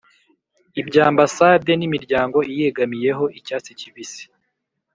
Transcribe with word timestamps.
ibyambasade 0.81 1.71
n’imiryango 1.75 2.37
iyegamiyeho 2.51 3.23
=icyatsi 3.39 3.71
kibisi 3.79 4.23